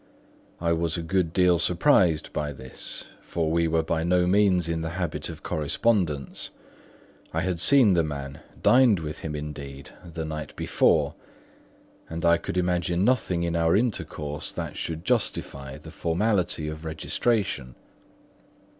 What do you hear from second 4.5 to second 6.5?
in the habit of correspondence;